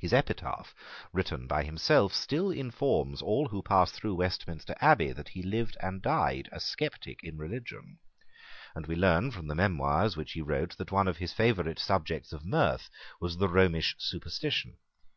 [0.00, 0.74] His epitaph,
[1.12, 6.02] written by himself, still informs all who pass through Westminster Abbey that he lived and
[6.02, 7.98] died a sceptic in religion;
[8.74, 12.32] and we learn from the memoirs which he wrote that one of his favourite subjects
[12.32, 12.90] of mirth
[13.20, 14.78] was the Romish superstition.